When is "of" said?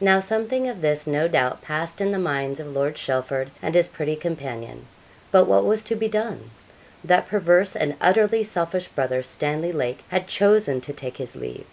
0.68-0.82, 2.60-2.74